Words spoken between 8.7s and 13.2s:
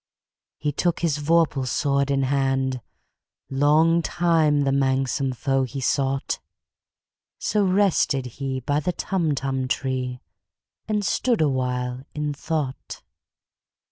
the Tumtum tree, And stood awhile in thought.